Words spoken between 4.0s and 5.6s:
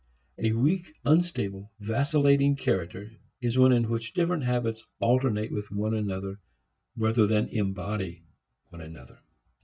different habits alternate